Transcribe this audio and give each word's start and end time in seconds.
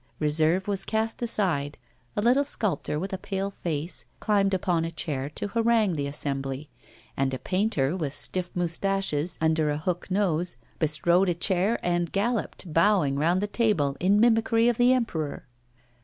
Reserve 0.17 0.67
was 0.67 0.83
cast 0.83 1.21
aside; 1.21 1.77
a 2.15 2.23
little 2.23 2.43
sculptor 2.43 2.97
with 2.99 3.13
a 3.13 3.19
pale 3.19 3.51
face 3.51 4.05
climbed 4.19 4.51
upon 4.51 4.83
a 4.83 4.89
chair 4.89 5.29
to 5.35 5.49
harangue 5.49 5.93
the 5.95 6.07
assembly, 6.07 6.71
and 7.15 7.35
a 7.35 7.37
painter, 7.37 7.95
with 7.95 8.15
stiff 8.15 8.49
moustaches 8.55 9.37
under 9.41 9.69
a 9.69 9.77
hook 9.77 10.09
nose, 10.09 10.57
bestrode 10.79 11.29
a 11.29 11.35
chair 11.35 11.79
and 11.85 12.11
galloped, 12.11 12.73
bowing, 12.73 13.15
round 13.15 13.41
the 13.41 13.45
table, 13.47 13.95
in 13.99 14.19
mimicry 14.19 14.67
of 14.67 14.77
the 14.77 14.91
Emperor. 14.91 15.45